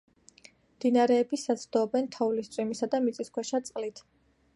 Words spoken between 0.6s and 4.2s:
მდინარეების საზრდოობენ თოვლის, წვიმისა და მიწისქვეშა წყლით.